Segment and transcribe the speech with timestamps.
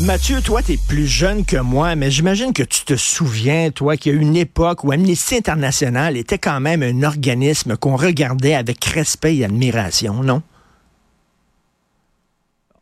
[0.00, 4.12] Mathieu, toi, t'es plus jeune que moi, mais j'imagine que tu te souviens, toi, qu'il
[4.12, 8.54] y a eu une époque où Amnesty International était quand même un organisme qu'on regardait
[8.54, 10.42] avec respect et admiration, non?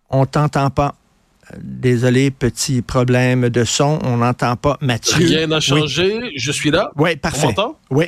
[0.09, 0.95] On t'entend pas.
[1.59, 5.27] Désolé, petit problème de son, on n'entend pas Mathieu.
[5.27, 5.63] Rien n'a Oui.
[5.63, 6.93] changé, je suis là.
[6.97, 7.45] Oui, parfait.
[7.45, 7.79] On m'entend?
[7.91, 8.07] Oui.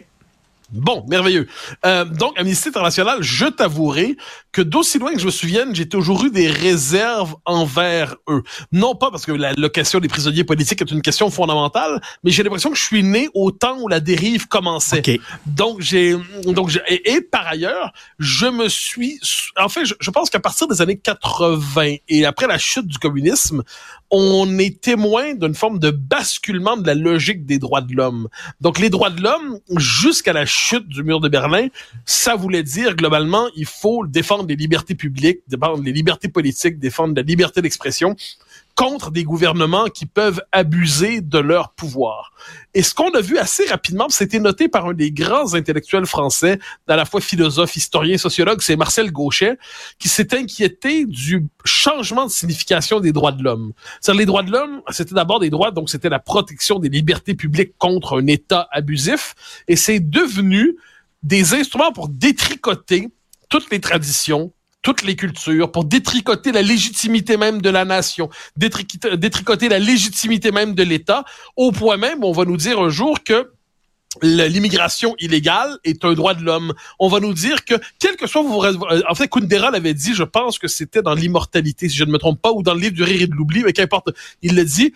[0.73, 1.47] Bon, merveilleux.
[1.85, 4.17] Euh, donc, Amnesty International, je t'avouerai
[4.55, 8.43] que d'aussi loin que je me souvienne, j'ai toujours eu des réserves envers eux.
[8.71, 12.45] Non pas parce que la location des prisonniers politiques est une question fondamentale, mais j'ai
[12.45, 15.01] l'impression que je suis né au temps où la dérive commençait.
[15.01, 15.21] OK.
[15.47, 19.19] Donc j'ai donc j'ai- et, et par ailleurs, je me suis
[19.59, 22.99] en fait je, je pense qu'à partir des années 80 et après la chute du
[22.99, 23.63] communisme,
[24.11, 28.29] on est témoin d'une forme de basculement de la logique des droits de l'homme.
[28.61, 31.67] Donc les droits de l'homme jusqu'à la chute du mur de Berlin,
[32.07, 37.15] ça voulait dire globalement il faut défendre les libertés publiques, défendre les libertés politiques, défendre
[37.15, 38.17] la liberté d'expression
[38.75, 42.33] contre des gouvernements qui peuvent abuser de leur pouvoir.
[42.75, 46.59] Et ce qu'on a vu assez rapidement, c'était noté par un des grands intellectuels français,
[46.89, 49.59] à la fois philosophe, historien, sociologue, c'est Marcel Gauchet,
[49.99, 53.73] qui s'est inquiété du changement de signification des droits de l'homme.
[54.01, 57.35] C'est-à-dire les droits de l'homme, c'était d'abord des droits, donc c'était la protection des libertés
[57.35, 59.35] publiques contre un État abusif,
[59.69, 60.77] et c'est devenu
[61.23, 63.09] des instruments pour détricoter
[63.55, 64.53] toutes les traditions,
[64.83, 70.75] toutes les cultures, pour détricoter la légitimité même de la nation, détricoter, la légitimité même
[70.75, 71.25] de l'État,
[71.55, 73.53] au point même où on va nous dire un jour que
[74.23, 76.75] l'immigration illégale est un droit de l'homme.
[76.99, 78.65] On va nous dire que, quel que soit vos...
[78.65, 82.11] euh, En fait, Kundera l'avait dit, je pense que c'était dans l'immortalité, si je ne
[82.11, 84.09] me trompe pas, ou dans le livre du rire et de l'oubli, mais qu'importe,
[84.43, 84.93] il le dit,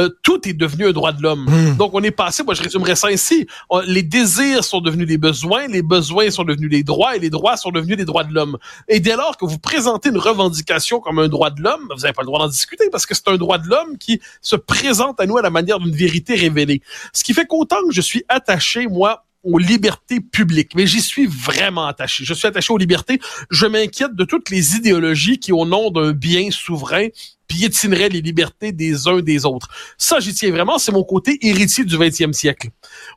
[0.00, 1.46] euh, tout est devenu un droit de l'homme.
[1.48, 1.76] Mm.
[1.76, 5.18] Donc, on est passé, moi je résumerais ça ici, On- les désirs sont devenus des
[5.18, 8.32] besoins, les besoins sont devenus des droits, et les droits sont devenus des droits de
[8.34, 8.56] l'homme.
[8.88, 12.12] Et dès lors que vous présentez une revendication comme un droit de l'homme, vous n'avez
[12.12, 15.20] pas le droit d'en discuter, parce que c'est un droit de l'homme qui se présente
[15.20, 16.82] à nous à la manière d'une vérité révélée.
[17.12, 21.26] Ce qui fait qu'autant que je suis attaché, moi, aux libertés publiques, mais j'y suis
[21.26, 22.24] vraiment attaché.
[22.24, 23.20] Je suis attaché aux libertés.
[23.50, 27.08] Je m'inquiète de toutes les idéologies qui, au nom d'un bien souverain,
[27.50, 29.68] piétineraient les libertés des uns des autres.
[29.98, 30.78] Ça, j'y tiens vraiment.
[30.78, 32.68] C'est mon côté héritier du 20e siècle.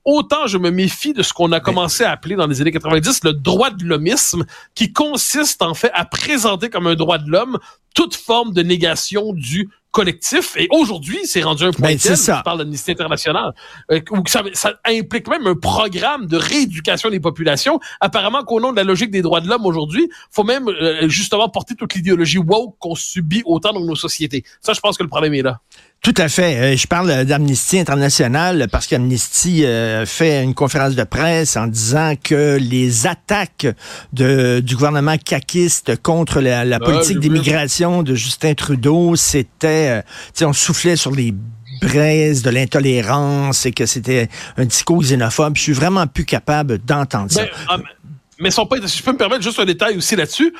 [0.05, 3.23] Autant je me méfie de ce qu'on a commencé à appeler dans les années 90
[3.25, 7.59] le droit de l'hommisme, qui consiste en fait à présenter comme un droit de l'homme
[7.93, 10.57] toute forme de négation du collectif.
[10.57, 12.41] Et aujourd'hui, c'est rendu un point Ben, tel, ça.
[12.43, 13.53] parle d'Amnesty International,
[13.91, 17.79] euh, où ça, ça implique même un programme de rééducation des populations.
[18.01, 21.47] Apparemment qu'au nom de la logique des droits de l'homme aujourd'hui, faut même euh, justement
[21.47, 24.43] porter toute l'idéologie woke qu'on subit autant dans nos sociétés.
[24.61, 25.61] Ça, je pense que le problème est là.
[26.03, 26.57] Tout à fait.
[26.57, 32.15] Euh, Je parle d'Amnesty International parce qu'Amnesty euh, fait une conférence de presse en disant
[32.21, 33.67] que les attaques
[34.11, 40.03] de, du gouvernement caquiste contre la, la Ah, politique d'immigration de Justin Trudeau, c'était,
[40.41, 41.33] euh, on soufflait sur les
[41.81, 44.27] braises de l'intolérance et que c'était
[44.57, 45.55] un discours xénophobe.
[45.55, 47.43] Je suis vraiment plus capable d'entendre ça.
[47.43, 47.77] Ben, ah,
[48.43, 50.53] mais- sont pas, si je peux me permettre juste un détail aussi là-dessus,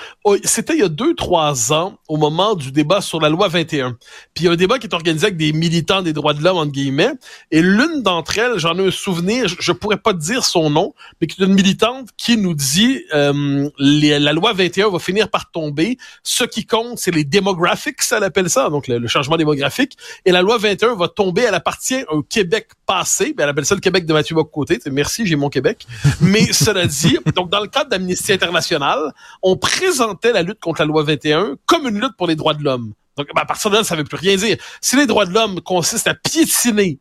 [0.44, 3.98] c'était il y a deux, trois ans, au moment du débat sur la loi 21.
[4.34, 6.44] Puis il y a un débat qui est organisé avec des militants des droits de
[6.44, 7.12] l'homme, entre guillemets,
[7.52, 11.28] et l'une d'entre elles, j'en ai un souvenir, je, pourrais pas dire son nom, mais
[11.28, 15.98] qui est une militante qui nous dit, euh, la loi 21 va finir par tomber,
[16.24, 20.42] ce qui compte, c'est les demographics, elle appelle ça, donc le, changement démographique, et la
[20.42, 24.06] loi 21 va tomber, elle appartient un Québec passé, ben, elle appelle ça le Québec
[24.06, 25.86] de Mathieu Bock-Côté, merci, j'ai mon Québec,
[26.22, 30.86] mais cela dit, donc dans le cadre d'Amnesty International, on présentait la lutte contre la
[30.86, 32.94] loi 21 comme une lutte pour les droits de l'homme.
[33.18, 34.58] Donc, ben, à partir de là, ça ne veut plus rien dire.
[34.82, 37.00] Si les droits de l'homme consistent à piétiner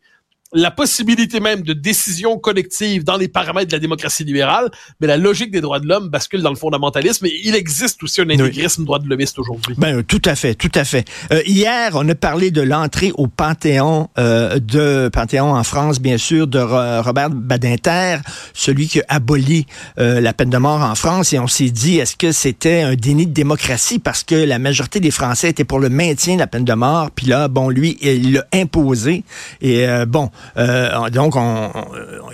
[0.53, 4.71] la possibilité même de décision collective dans les paramètres de la démocratie libérale,
[5.01, 8.21] mais la logique des droits de l'homme bascule dans le fondamentalisme et il existe aussi
[8.21, 9.75] un intégrisme droit de l'hommiste aujourd'hui.
[9.79, 11.07] Ben, euh, tout à fait, tout à fait.
[11.33, 16.19] Euh, hier, on a parlé de l'entrée au Panthéon euh, de Panthéon en France, bien
[16.19, 18.19] sûr, de Ro- Robert Badinter,
[18.53, 19.67] celui qui a aboli
[19.99, 22.95] euh, la peine de mort en France, et on s'est dit, est-ce que c'était un
[22.95, 26.47] déni de démocratie parce que la majorité des Français étaient pour le maintien de la
[26.47, 29.25] peine de mort, puis là, bon, lui, il l'a imposé,
[29.61, 31.71] et euh, bon, Euh, donc, on,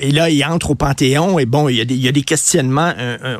[0.00, 2.12] et là, il entre au Panthéon et bon, il y a des, il y a
[2.12, 2.92] des questionnements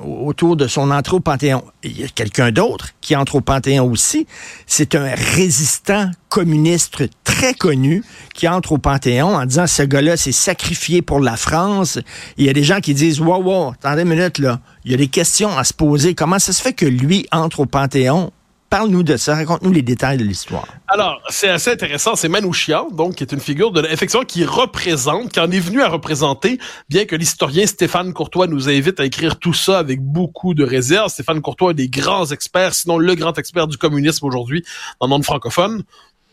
[0.05, 1.63] autour de son entrée au Panthéon.
[1.83, 4.27] Il y a quelqu'un d'autre qui entre au Panthéon aussi.
[4.67, 8.05] C'est un résistant communiste très connu
[8.35, 11.99] qui entre au Panthéon en disant ce gars-là s'est sacrifié pour la France.
[12.37, 14.61] Il y a des gens qui disent wow, wow, attendez une minute là.
[14.85, 16.15] Il y a des questions à se poser.
[16.15, 18.33] Comment ça se fait que lui entre au Panthéon
[18.71, 20.67] Parle-nous de ça, raconte-nous les détails de l'histoire.
[20.89, 25.33] Alors, c'est assez intéressant, c'est Manouchian, donc, qui est une figure de, effectivement, qui représente,
[25.33, 26.59] qui en est venu à représenter,
[26.91, 31.09] bien que l'historien Stéphane Courtois nous invite à écrire tout ça avec beaucoup de réserve.
[31.09, 34.63] Stéphane Courtois est des grands experts, sinon le grand expert du communisme aujourd'hui
[35.01, 35.83] dans le monde francophone.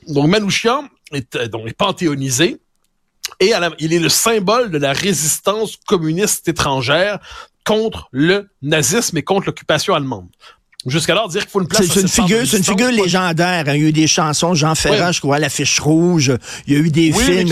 [0.10, 2.60] Donc, Manouchian est, euh, donc, est panthéonisé.
[3.40, 7.20] Et il est le symbole de la résistance communiste étrangère
[7.66, 10.28] contre le nazisme et contre l'occupation allemande.
[10.86, 11.88] Jusqu'alors, dire qu'il faut une place.
[11.88, 13.64] C'est une figure, c'est une figure légendaire.
[13.68, 13.74] Hein.
[13.76, 16.32] Il y a eu des chansons, Jean Ferrat, je crois, l'affiche rouge.
[16.68, 17.48] Il y a eu des films.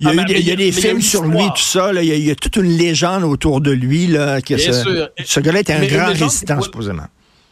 [0.00, 1.92] Il y a eu, des, il y a des films sur lui, tout ça.
[1.92, 2.02] Là.
[2.02, 4.06] Il, y a, toute une légende autour de lui.
[4.06, 7.06] Là, que ce, ce gars-là était un grand résistant, supposément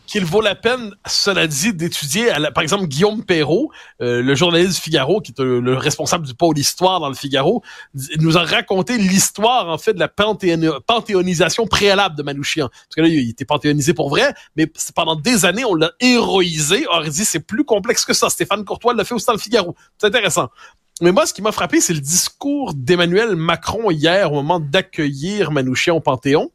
[0.07, 3.71] qu'il vaut la peine, cela dit, d'étudier, par exemple, Guillaume Perrault,
[4.01, 7.15] euh, le journaliste du Figaro, qui est euh, le responsable du pôle histoire dans le
[7.15, 7.63] Figaro,
[8.19, 12.69] nous a raconté l'histoire, en fait, de la panthéonisation préalable de Manouchian.
[12.69, 16.85] Parce que là, il était panthéonisé pour vrai, mais pendant des années, on l'a héroïsé.
[16.93, 18.29] On dit, c'est plus complexe que ça.
[18.29, 19.75] Stéphane Courtois l'a fait aussi dans le Figaro.
[19.99, 20.49] C'est intéressant.
[21.01, 25.51] Mais moi, ce qui m'a frappé, c'est le discours d'Emmanuel Macron hier au moment d'accueillir
[25.51, 26.51] Manouchian au Panthéon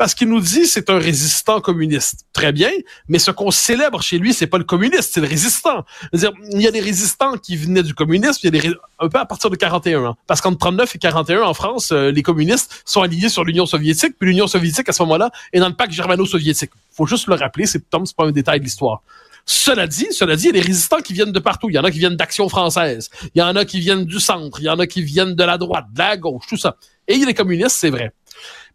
[0.00, 2.24] parce qu'il nous dit c'est un résistant communiste.
[2.32, 2.70] Très bien,
[3.08, 5.84] mais ce qu'on célèbre chez lui, c'est pas le communiste, c'est le résistant.
[6.14, 9.10] dire il y a des résistants qui venaient du communisme, il y a des un
[9.10, 10.16] peu à partir de 41 ans.
[10.26, 14.14] Parce qu'entre 39 et 41 en France, euh, les communistes sont alignés sur l'Union soviétique,
[14.18, 16.70] puis l'Union soviétique à ce moment-là est dans le pacte germano-soviétique.
[16.92, 19.02] Faut juste le rappeler, c'est c'est pas un détail de l'histoire.
[19.44, 21.68] Cela dit, cela dit, il y a des résistants qui viennent de partout.
[21.68, 23.10] Il y en a qui viennent d'Action française.
[23.34, 24.60] Il y en a qui viennent du centre.
[24.60, 26.76] Il y en a qui viennent de la droite, de la gauche, tout ça.
[27.06, 28.12] Et il y a des communistes, c'est vrai.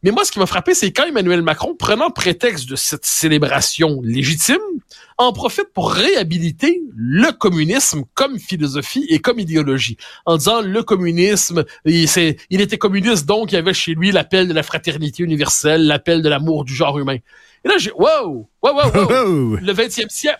[0.03, 4.01] Mais moi, ce qui m'a frappé, c'est quand Emmanuel Macron, prenant prétexte de cette célébration
[4.03, 4.57] légitime,
[5.17, 11.63] en profite pour réhabiliter le communisme comme philosophie et comme idéologie, en disant le communisme,
[11.85, 12.07] il,
[12.49, 16.21] il était communiste, donc il y avait chez lui l'appel de la fraternité universelle, l'appel
[16.21, 17.17] de l'amour du genre humain.
[17.63, 20.39] Et là, j'ai, wow, wow, wow, wow, le 20e siècle,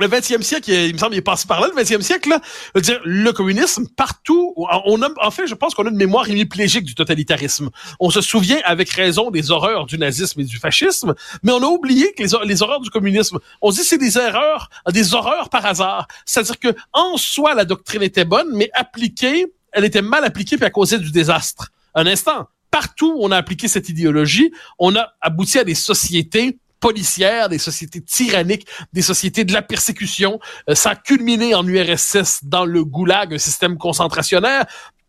[0.00, 2.40] le 20e siècle, il me semble, il est passé par là, le 20e siècle, là,
[2.80, 6.84] dire, le communisme, partout, on a, en fait, je pense qu'on a une mémoire hémiplégique
[6.84, 7.70] du totalitarisme.
[8.00, 11.66] On se souvient avec raison des horreurs du nazisme et du fascisme, mais on a
[11.66, 15.64] oublié que les, horreurs du communisme, on se dit c'est des erreurs, des horreurs par
[15.66, 16.08] hasard.
[16.24, 20.66] C'est-à-dire que, en soi, la doctrine était bonne, mais appliquée, elle était mal appliquée puis
[20.66, 21.70] à causer du désastre.
[21.94, 22.48] Un instant.
[22.70, 27.56] Partout où on a appliqué cette idéologie, on a abouti à des sociétés policières, des
[27.56, 30.38] sociétés tyranniques, des sociétés de la persécution.
[30.68, 34.66] Euh, ça a culminé en URSS dans le goulag, un système concentrationnaire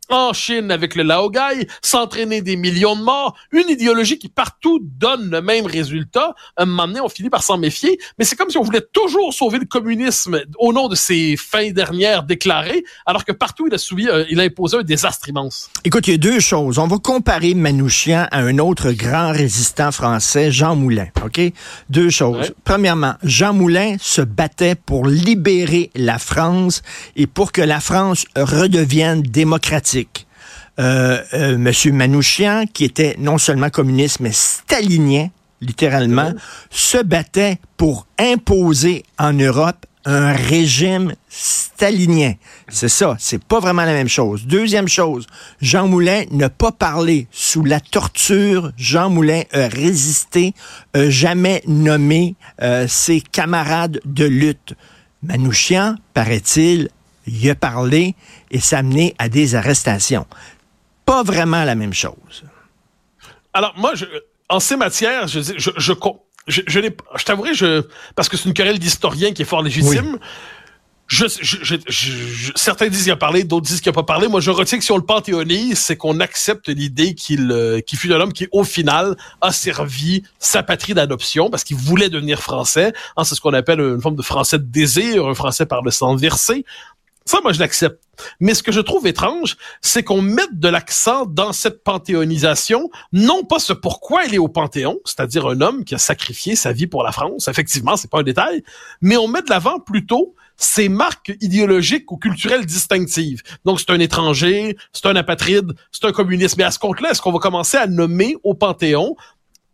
[0.10, 5.30] en Chine avec le Laogai, s'entraîner des millions de morts, une idéologie qui partout donne
[5.30, 6.36] le même résultat.
[6.57, 9.34] Un moment donné, on finit par s'en méfier, mais c'est comme si on voulait toujours
[9.34, 13.78] sauver le communisme au nom de ses fins dernières déclarées, alors que partout il a
[13.78, 15.69] subi, euh, il a imposé un désastre immense.
[15.84, 16.78] Écoute, il y a deux choses.
[16.78, 21.07] On va comparer Manouchian à un autre grand résistant français, Jean Moulin.
[21.24, 21.42] OK?
[21.90, 22.54] Deux choses.
[22.63, 26.81] Premièrement, Jean Moulin se battait pour libérer la France
[27.16, 29.94] et pour que la France redevienne démocratique.
[30.77, 35.30] Euh, euh, Monsieur Manouchian, qui était non seulement communiste, mais stalinien,
[35.62, 36.33] littéralement,
[36.69, 42.33] se battait pour imposer en Europe un régime stalinien.
[42.69, 44.45] C'est ça, c'est pas vraiment la même chose.
[44.45, 45.25] Deuxième chose,
[45.62, 48.71] Jean Moulin n'a pas parlé sous la torture.
[48.77, 50.53] Jean Moulin a résisté,
[50.94, 54.75] a jamais nommé euh, ses camarades de lutte.
[55.23, 56.90] Manouchian, paraît-il,
[57.27, 58.15] y a parlé
[58.51, 58.81] et ça
[59.17, 60.25] à des arrestations.
[61.05, 62.44] Pas vraiment la même chose.
[63.53, 64.05] Alors, moi, je,
[64.49, 65.94] en ces matières, je, je, je,
[66.47, 66.81] je, je,
[67.17, 67.83] je t'avouerai, je,
[68.15, 70.19] parce que c'est une querelle d'historien qui est fort légitime.
[71.07, 74.27] Je, je, je, certains disent qu'il a parlé, d'autres disent qu'il n'a pas parlé.
[74.27, 78.11] Moi, je retiens que si on le panthéonise, c'est qu'on accepte l'idée qu'il euh, fut
[78.11, 82.91] un homme qui, au final, a servi sa patrie d'adoption parce qu'il voulait devenir français.
[83.17, 85.91] Hein, c'est ce qu'on appelle une forme de français de désir, un français par le
[85.91, 86.65] sang versé.
[87.27, 88.03] Ça, moi, je l'accepte.
[88.39, 93.44] Mais ce que je trouve étrange, c'est qu'on mette de l'accent dans cette panthéonisation, non
[93.44, 96.85] pas ce pourquoi il est au Panthéon, c'est-à-dire un homme qui a sacrifié sa vie
[96.85, 98.63] pour la France, effectivement, c'est pas un détail,
[99.01, 103.41] mais on met de l'avant plutôt ses marques idéologiques ou culturelles distinctives.
[103.65, 106.57] Donc, c'est un étranger, c'est un apatride, c'est un communiste.
[106.57, 109.15] Mais à ce compte-là, est-ce qu'on va commencer à nommer au Panthéon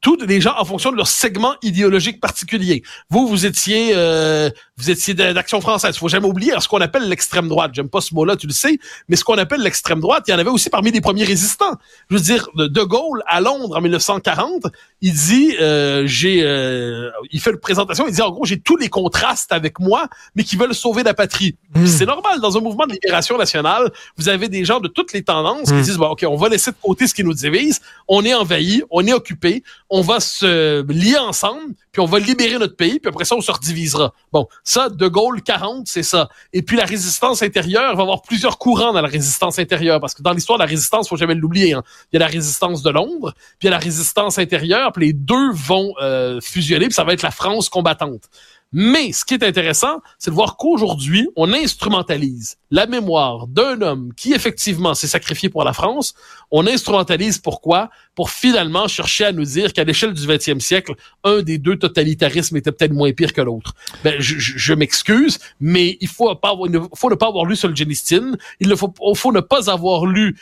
[0.02, 2.82] tous les gens en fonction de leur segment idéologique particulier.
[3.10, 5.96] Vous, vous étiez, euh, vous étiez d'Action française.
[5.98, 7.72] Faut jamais oublier ce qu'on appelle l'extrême droite.
[7.74, 10.34] J'aime pas ce mot-là, tu le sais, mais ce qu'on appelle l'extrême droite, il y
[10.34, 11.76] en avait aussi parmi les premiers résistants.
[12.10, 14.64] Je veux dire, De Gaulle à Londres en 1940,
[15.02, 18.78] il dit, euh, j'ai, euh, il fait une présentation, il dit en gros, j'ai tous
[18.78, 21.56] les contrastes avec moi, mais qui veulent sauver la patrie.
[21.76, 21.86] Hmm.
[21.86, 25.24] C'est normal dans un mouvement de libération nationale, vous avez des gens de toutes les
[25.24, 25.82] tendances qui Hmm.
[25.82, 28.82] disent, bon, ok, on va laisser de côté ce qui nous divise, on est envahi,
[28.90, 29.64] on est occupé,
[29.94, 33.42] on va se lier ensemble, puis on va libérer notre pays, puis après ça, on
[33.42, 34.14] se redivisera.
[34.32, 36.30] Bon, ça, De Gaulle 40, c'est ça.
[36.54, 40.22] Et puis la résistance intérieure, va avoir plusieurs courants dans la résistance intérieure, parce que
[40.22, 41.74] dans l'histoire la résistance, faut jamais l'oublier.
[41.74, 41.84] Hein.
[42.12, 45.08] Il y a la résistance de Londres, puis il y a la résistance intérieure, puis
[45.08, 48.30] les deux vont euh, fusionner, puis ça va être la France combattante.
[48.74, 54.14] Mais ce qui est intéressant, c'est de voir qu'aujourd'hui, on instrumentalise la mémoire d'un homme
[54.16, 56.14] qui effectivement s'est sacrifié pour la France.
[56.52, 57.90] On instrumentalise pourquoi?
[58.16, 60.94] Pour finalement chercher à nous dire qu'à l'échelle du 20e siècle,
[61.26, 63.74] un des deux totalitarismes était peut-être moins pire que l'autre.
[64.06, 67.46] Ben, je, je- je m'excuse, mais il faut pas avoir, il faut ne pas avoir
[67.46, 68.38] lu Solzhenitsyn.
[68.62, 70.38] Il faut, faut ne pas avoir lu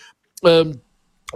[0.46, 0.72] euh,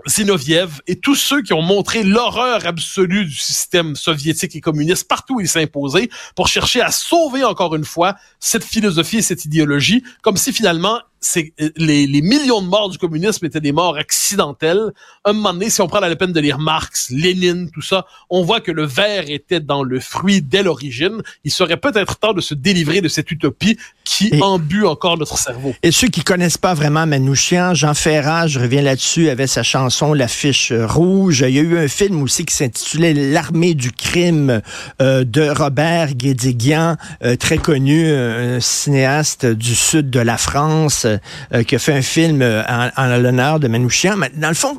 [0.07, 5.35] Zinoviev et tous ceux qui ont montré l'horreur absolue du système soviétique et communiste partout
[5.35, 10.03] où il imposé pour chercher à sauver encore une fois cette philosophie et cette idéologie,
[10.21, 13.95] comme si finalement c'est euh, les, les millions de morts du communisme étaient des morts
[13.97, 14.91] accidentelles.
[15.25, 18.43] Un moment donné, si on prend la peine de lire Marx, Lénine, tout ça, on
[18.43, 21.21] voit que le verre était dans le fruit dès l'origine.
[21.43, 25.37] Il serait peut-être temps de se délivrer de cette utopie qui Et- embue encore notre
[25.37, 25.73] cerveau.
[25.81, 30.13] Et ceux qui connaissent pas vraiment Manouchian, Jean Ferrat, je reviens là-dessus, avait sa chanson
[30.13, 31.45] La fiche rouge.
[31.47, 34.61] Il y a eu un film aussi qui s'intitulait L'armée du crime
[35.01, 41.07] euh, de Robert Guédiguian, euh, très connu, un cinéaste du sud de la France,
[41.53, 44.15] euh, qui a fait un film euh, en, en l'honneur de Manouchian.
[44.17, 44.77] Mais dans le fond,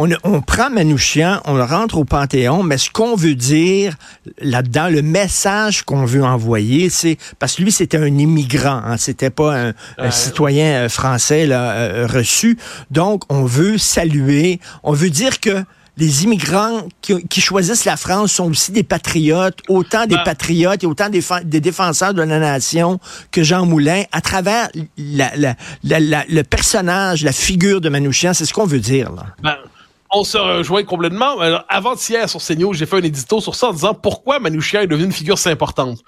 [0.00, 3.96] on, on prend Manouchian, on le rentre au Panthéon, mais ce qu'on veut dire
[4.40, 9.28] là-dedans, le message qu'on veut envoyer, c'est parce que lui c'était un immigrant, hein, c'était
[9.28, 12.56] pas un, citoyen euh, français là, euh, reçu.
[12.90, 15.64] Donc on veut saluer, on veut dire que
[16.00, 20.82] les immigrants qui, qui choisissent la France sont aussi des patriotes, autant des Ben- patriotes
[20.82, 21.22] et autant des,
[21.60, 22.98] défenseurs de la nation
[23.30, 28.32] que Jean Moulin, à travers la- la- la- la- le personnage, la figure de Manouchian,
[28.34, 29.12] c'est ce qu'on veut dire.
[29.12, 29.26] Là.
[29.42, 29.56] Ben,
[30.10, 31.38] on se rejoint complètement.
[31.38, 34.86] Alors, Avant-hier, sur CNews, j'ai fait un édito sur ça en disant pourquoi Manouchian est
[34.86, 35.98] devenu une figure si importante.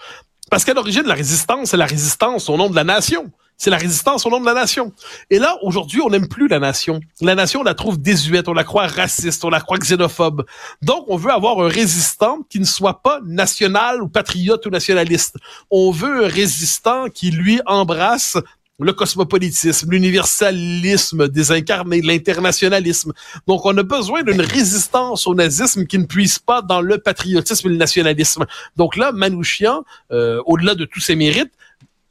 [0.50, 3.30] Parce qu'à l'origine, la résistance, c'est la résistance au nom de la nation.
[3.62, 4.92] C'est la résistance au nom de la nation.
[5.30, 6.98] Et là, aujourd'hui, on n'aime plus la nation.
[7.20, 10.44] La nation, on la trouve désuète, on la croit raciste, on la croit xénophobe.
[10.82, 15.36] Donc, on veut avoir un résistant qui ne soit pas national ou patriote ou nationaliste.
[15.70, 18.36] On veut un résistant qui, lui, embrasse
[18.80, 23.12] le cosmopolitisme, l'universalisme désincarné, l'internationalisme.
[23.46, 27.68] Donc, on a besoin d'une résistance au nazisme qui ne puisse pas dans le patriotisme
[27.68, 28.44] et le nationalisme.
[28.76, 31.52] Donc là, Manouchian, euh, au-delà de tous ses mérites,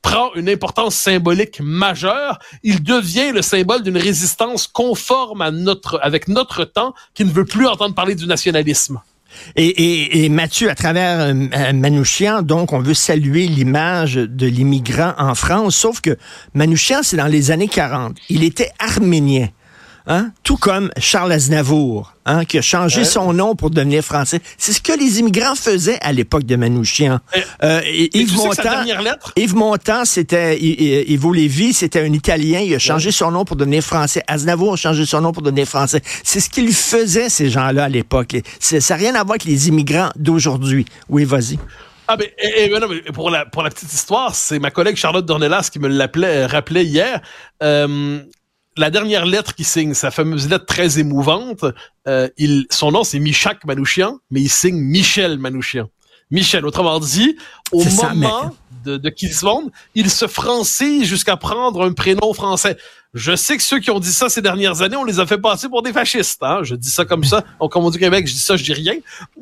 [0.01, 2.39] prend une importance symbolique majeure.
[2.63, 7.45] Il devient le symbole d'une résistance conforme à notre, avec notre temps, qui ne veut
[7.45, 8.99] plus entendre parler du nationalisme.
[9.55, 15.13] Et, et, et Mathieu, à travers euh, Manouchian, donc, on veut saluer l'image de l'immigrant
[15.17, 16.17] en France, sauf que
[16.53, 18.17] Manouchian, c'est dans les années 40.
[18.29, 19.47] Il était arménien.
[20.07, 20.31] Hein?
[20.43, 23.05] Tout comme Charles Aznavour, hein, qui a changé Ouais.
[23.05, 24.41] son nom pour devenir français.
[24.57, 27.19] C'est ce que les immigrants faisaient à l'époque de Manouchian.
[27.35, 28.83] Et- Euh, et Yves Montand,
[29.35, 32.59] Yves Montand, c'était Ivo Lévy, c'était un Italien.
[32.61, 34.23] Il a changé son nom pour devenir français.
[34.27, 36.01] Aznavour a changé son nom pour devenir français.
[36.23, 38.35] C'est ce qu'ils faisaient, ces gens-là, à l'époque.
[38.59, 40.85] Ça n'a rien à voir avec les immigrants d'aujourd'hui.
[41.09, 41.59] Oui, vas-y.
[42.07, 44.97] Ah ben, et, et, non, mais pour la pour la petite histoire, c'est ma collègue
[44.97, 47.21] Charlotte Dornelas qui me l'appelait, rappelait hier.
[47.63, 48.19] Euh,
[48.77, 51.65] la dernière lettre qu'il signe, sa fameuse lettre très émouvante,
[52.07, 55.89] euh, il, son nom c'est Michak Manouchian, mais il signe Michel Manouchian.
[56.31, 57.37] Michel, autrement dit,
[57.73, 62.33] au ça, moment de, de qu'il se fonde, il se francise jusqu'à prendre un prénom
[62.33, 62.77] français.
[63.13, 65.37] Je sais que ceux qui ont dit ça ces dernières années, on les a fait
[65.37, 66.41] passer pour des fascistes.
[66.43, 66.61] Hein?
[66.63, 67.43] Je dis ça comme ça.
[67.59, 68.95] Comme on dit au Québec, je dis ça, je dis rien.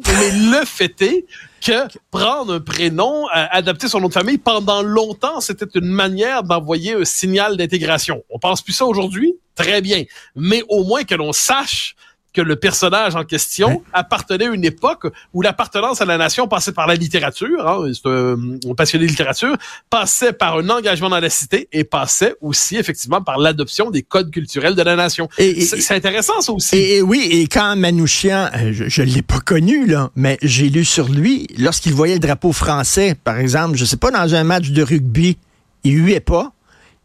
[0.08, 1.26] Mais le fait est
[1.62, 6.42] que prendre un prénom, euh, adapter son nom de famille, pendant longtemps, c'était une manière
[6.42, 8.24] d'envoyer un signal d'intégration.
[8.32, 9.36] On pense plus ça aujourd'hui?
[9.54, 10.04] Très bien.
[10.36, 11.96] Mais au moins que l'on sache
[12.34, 16.72] que le personnage en question appartenait à une époque où l'appartenance à la nation passait
[16.74, 18.38] par la littérature, hein, c'est un,
[18.70, 19.56] un passionné de littérature,
[19.90, 24.30] passait par un engagement dans la cité et passait aussi effectivement par l'adoption des codes
[24.32, 25.28] culturels de la nation.
[25.38, 26.76] Et- et- C'est intéressant ça aussi.
[26.76, 30.70] Et, et oui, et quand Manouchian, euh, je ne l'ai pas connu, là, mais j'ai
[30.70, 34.44] lu sur lui, lorsqu'il voyait le drapeau français, par exemple, je sais pas, dans un
[34.44, 35.38] match de rugby,
[35.84, 36.52] il huait pas.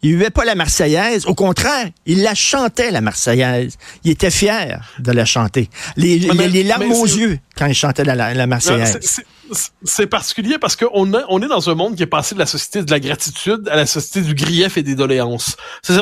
[0.04, 1.25] Il huait pas la Marseillaise.
[1.26, 3.78] Au contraire, il la chantait, la Marseillaise.
[4.04, 5.70] Il était fier de la chanter.
[5.96, 9.23] Les, Mais- les- larmes aux yeux quand il chantait la, la, la Non, Marseillaise.
[9.82, 12.82] C'est- particulier parce qu'on on est dans un monde qui est passé de la société
[12.82, 15.56] de la gratitude à la société du grief et des doléances.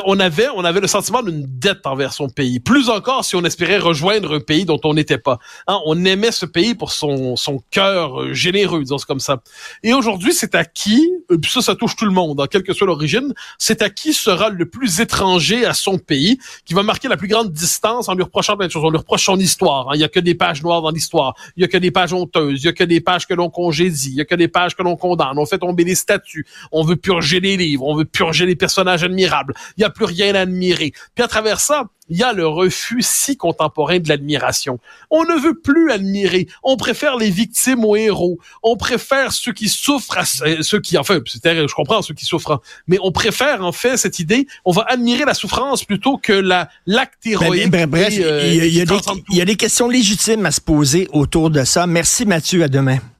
[0.05, 2.59] On avait, on avait le sentiment d'une dette envers son pays.
[2.59, 5.39] Plus encore si on espérait rejoindre un pays dont on n'était pas.
[5.67, 9.41] Hein, on aimait ce pays pour son, son cœur euh, généreux, disons comme ça.
[9.83, 12.73] Et aujourd'hui, c'est à qui, euh, ça, ça touche tout le monde, hein, quelle que
[12.73, 17.07] soit l'origine, c'est à qui sera le plus étranger à son pays, qui va marquer
[17.07, 18.83] la plus grande distance en lui reprochant plein de choses.
[18.85, 19.89] On lui reproche son histoire.
[19.89, 19.93] Hein.
[19.95, 21.35] Il y a que des pages noires dans l'histoire.
[21.57, 22.61] Il y a que des pages honteuses.
[22.63, 24.09] Il y a que des pages que l'on congédie.
[24.11, 25.37] Il y a que des pages que l'on condamne.
[25.37, 26.45] On fait tomber les statues.
[26.71, 27.85] On veut purger les livres.
[27.85, 29.53] On veut purger les personnages admirables.
[29.77, 30.93] Il n'y a plus rien à admirer.
[31.15, 34.79] Puis à travers ça, il y a le refus si contemporain de l'admiration.
[35.09, 36.47] On ne veut plus admirer.
[36.61, 38.39] On préfère les victimes aux héros.
[38.61, 42.97] On préfère ceux qui souffrent à ceux qui, enfin, je comprends ceux qui souffrent, mais
[43.01, 44.47] on préfère en fait cette idée.
[44.65, 47.69] On va admirer la souffrance plutôt que la l'acte héroïque.
[47.69, 51.87] Ben, bref, y, il y a des questions légitimes à se poser autour de ça.
[51.87, 52.63] Merci Mathieu.
[52.63, 52.99] À demain.